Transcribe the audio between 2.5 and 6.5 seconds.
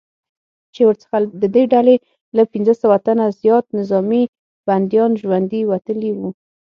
پنځه سوه تنه زیات نظامي بندیان ژوندي وتلي وو